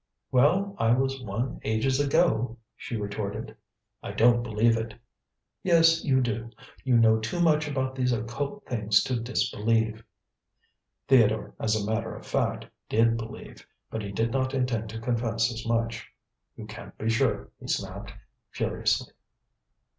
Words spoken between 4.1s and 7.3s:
don't believe it." "Yes, you do. You know